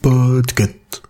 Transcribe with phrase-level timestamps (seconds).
[0.00, 1.02] Podcast.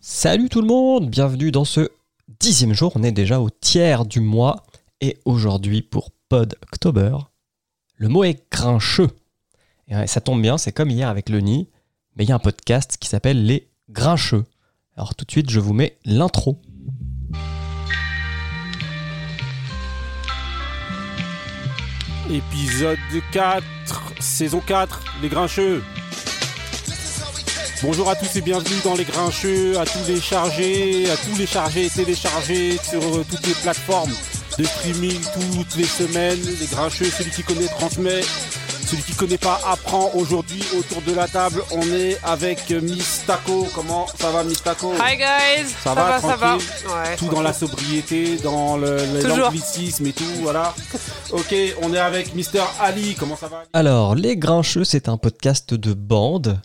[0.00, 1.88] Salut tout le monde, bienvenue dans ce
[2.40, 4.64] dixième jour, on est déjà au tiers du mois
[5.02, 7.16] et aujourd'hui pour Pod October,
[7.96, 9.10] le mot est grincheux.
[9.88, 11.68] Et ça tombe bien, c'est comme hier avec le nid,
[12.16, 14.44] mais il y a un podcast qui s'appelle Les Grincheux.
[14.96, 16.58] Alors tout de suite, je vous mets l'intro.
[22.30, 22.98] Épisode
[23.32, 23.64] 4,
[24.20, 25.82] saison 4, Les Grincheux.
[27.82, 31.46] Bonjour à tous et bienvenue dans Les Grincheux, à tous les chargés, à tous les
[31.46, 34.12] chargés et téléchargés sur euh, toutes les plateformes
[34.58, 36.38] de streaming toutes les semaines.
[36.60, 38.20] Les Grincheux, celui qui connaît transmet,
[38.86, 40.10] celui qui connaît pas apprend.
[40.14, 43.66] Aujourd'hui, autour de la table, on est avec Miss Taco.
[43.74, 44.92] Comment ça va Miss Taco?
[45.02, 46.36] Hi guys Ça, va, ça va.
[46.48, 50.74] tranquille Ouais, Tout dans la sobriété, dans le- l'anglicisme et tout, voilà.
[51.32, 53.14] Ok, on est avec Mister Ali.
[53.18, 53.58] Comment ça va?
[53.58, 56.60] Ali Alors, Les Grincheux, c'est un podcast de bande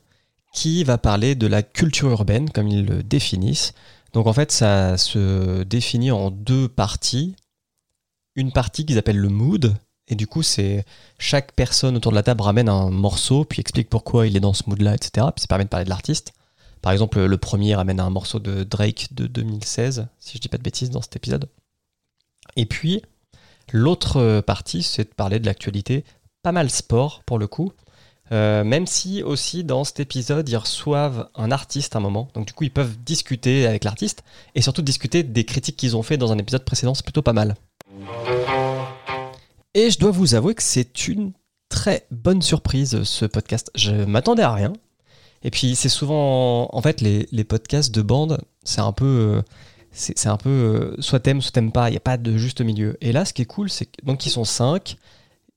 [0.56, 3.74] qui va parler de la culture urbaine, comme ils le définissent.
[4.14, 7.36] Donc en fait, ça se définit en deux parties.
[8.36, 9.76] Une partie qu'ils appellent le mood,
[10.08, 10.86] et du coup, c'est
[11.20, 14.54] chaque personne autour de la table ramène un morceau, puis explique pourquoi il est dans
[14.54, 15.28] ce mood-là, etc.
[15.36, 16.34] Puis ça permet de parler de l'artiste.
[16.82, 20.58] Par exemple, le premier ramène un morceau de Drake de 2016, si je dis pas
[20.58, 21.50] de bêtises dans cet épisode.
[22.56, 23.02] Et puis,
[23.74, 26.06] l'autre partie, c'est de parler de l'actualité,
[26.44, 27.74] pas mal sport pour le coup.
[28.32, 32.48] Euh, même si aussi dans cet épisode ils reçoivent un artiste à un moment, donc
[32.48, 34.24] du coup ils peuvent discuter avec l'artiste
[34.56, 37.34] et surtout discuter des critiques qu'ils ont fait dans un épisode précédent, c'est plutôt pas
[37.34, 37.56] mal.
[39.76, 41.34] Et je dois vous avouer que c'est une
[41.70, 43.70] très bonne surprise ce podcast.
[43.76, 44.74] Je m'attendais à rien.
[45.44, 49.42] Et puis c'est souvent, en fait, les, les podcasts de bande, c'est un peu, euh,
[49.92, 51.90] c'est un peu, euh, soit t'aimes, soit t'aimes pas.
[51.90, 52.98] Il n'y a pas de juste milieu.
[53.02, 54.98] Et là, ce qui est cool, c'est donc ils sont cinq.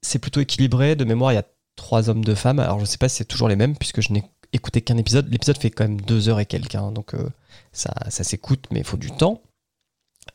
[0.03, 0.97] C'est plutôt équilibré.
[0.97, 1.47] De mémoire, il y a
[1.79, 2.59] trois hommes, deux femmes.
[2.59, 4.23] Alors je sais pas si c'est toujours les mêmes puisque je n'ai
[4.53, 5.31] écouté qu'un épisode.
[5.31, 7.31] L'épisode fait quand même deux heures et quelques, hein, donc euh,
[7.73, 9.41] ça, ça s'écoute, mais il faut du temps.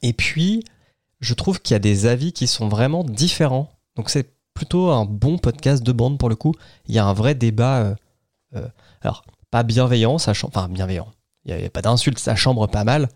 [0.02, 0.64] Et puis,
[1.20, 3.72] je trouve qu'il y a des avis qui sont vraiment différents.
[3.96, 6.54] Donc c'est plutôt un bon podcast de bande pour le coup.
[6.88, 7.82] Il y a un vrai débat.
[7.82, 7.96] euh,
[8.56, 8.68] euh,
[9.02, 11.12] alors pas bienveillant, ça chambre, enfin bienveillant.
[11.46, 13.10] Il n'y a, pas d'insulte, ça chambre pas mal,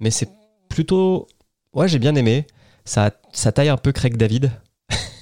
[0.00, 0.30] mais c'est
[0.68, 1.26] plutôt.
[1.74, 2.46] Ouais, j'ai bien aimé.
[2.84, 4.52] Ça, ça taille un peu Craig David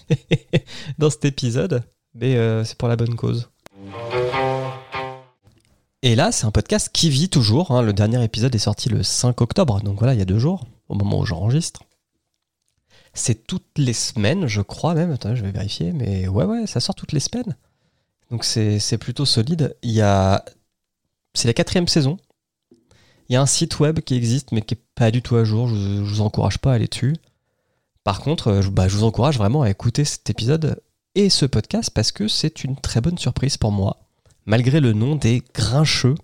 [0.99, 1.83] dans cet épisode,
[2.15, 3.49] mais euh, c'est pour la bonne cause.
[6.03, 7.73] Et là, c'est un podcast qui vit toujours.
[7.73, 7.83] hein.
[7.83, 10.67] Le dernier épisode est sorti le 5 octobre, donc voilà, il y a deux jours,
[10.89, 11.83] au moment où j'enregistre.
[13.13, 15.11] C'est toutes les semaines, je crois même.
[15.11, 17.57] Attends, je vais vérifier, mais ouais, ouais, ça sort toutes les semaines.
[18.31, 19.77] Donc c'est plutôt solide.
[19.83, 20.45] Il y a.
[21.35, 22.19] C'est la quatrième saison.
[23.29, 25.45] Il y a un site web qui existe, mais qui est pas du tout à
[25.45, 25.69] jour.
[25.69, 27.17] Je, je vous encourage pas à aller dessus.
[28.05, 30.81] Par contre, euh, bah, je vous encourage vraiment à écouter cet épisode
[31.15, 33.99] et ce podcast parce que c'est une très bonne surprise pour moi,
[34.47, 36.15] malgré le nom des Grincheux,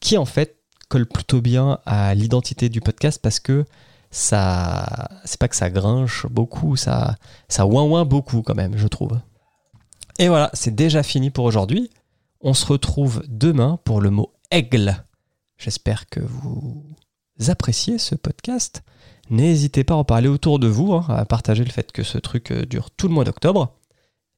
[0.00, 0.56] qui en fait
[0.88, 3.64] colle plutôt bien à l'identité du podcast parce que
[4.10, 7.16] ça, c'est pas que ça grinche beaucoup, ça,
[7.48, 9.18] ça ouin ouin beaucoup quand même, je trouve.
[10.18, 11.90] Et voilà, c'est déjà fini pour aujourd'hui.
[12.42, 15.02] On se retrouve demain pour le mot aigle.
[15.56, 16.84] J'espère que vous
[17.48, 18.82] appréciez ce podcast.
[19.30, 22.18] N'hésitez pas à en parler autour de vous, hein, à partager le fait que ce
[22.18, 23.78] truc euh, dure tout le mois d'octobre.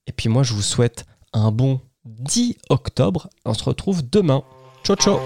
[0.06, 3.28] Et puis moi, je vous souhaite un bon 10 octobre.
[3.44, 4.42] On se retrouve demain.
[4.84, 5.18] Ciao ciao